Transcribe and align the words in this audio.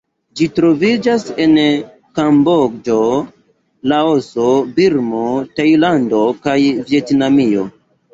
Ĝi 0.39 0.45
troviĝas 0.59 1.25
en 1.43 1.51
Kamboĝo, 2.19 2.95
Laoso, 3.91 4.47
Birmo, 4.79 5.27
Tajlando, 5.61 6.23
kaj 6.47 6.57
Vjetnamio. 6.89 7.67